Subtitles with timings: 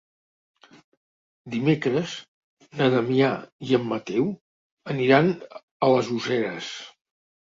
[1.55, 2.15] Dimecres
[2.79, 3.29] na Damià
[3.69, 4.29] i en Mateu
[4.95, 6.73] aniran a les Useres.